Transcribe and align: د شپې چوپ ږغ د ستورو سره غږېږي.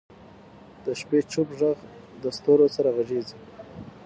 د 0.83 0.85
شپې 0.99 1.19
چوپ 1.31 1.49
ږغ 1.59 1.77
د 2.21 2.23
ستورو 2.37 2.65
سره 2.75 2.89
غږېږي. 2.95 3.37